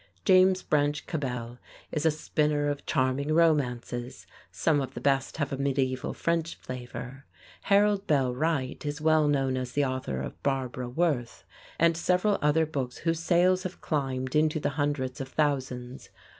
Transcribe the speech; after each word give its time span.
James 0.25 0.63
Branch 0.63 1.05
Cabell 1.05 1.59
is 1.91 2.07
a 2.07 2.09
spinner 2.09 2.69
of 2.69 2.87
charming 2.87 3.35
romances; 3.35 4.25
some 4.51 4.81
of 4.81 4.95
the 4.95 4.99
best 4.99 5.37
have 5.37 5.53
a 5.53 5.57
medieval 5.57 6.11
French 6.11 6.55
flavor. 6.55 7.25
Harold 7.65 8.07
Bell 8.07 8.33
Wright 8.33 8.83
is 8.83 8.99
well 8.99 9.27
known 9.27 9.57
as 9.57 9.73
the 9.73 9.85
author 9.85 10.19
of 10.19 10.41
"Barbara 10.41 10.89
Worth" 10.89 11.43
and 11.77 11.95
several 11.95 12.39
other 12.41 12.65
books 12.65 12.97
whose 13.05 13.19
sales 13.19 13.61
have 13.61 13.79
climbed 13.79 14.35
into 14.35 14.59
the 14.59 14.69
hundreds 14.69 15.21
of 15.21 15.27
thousands. 15.27 16.09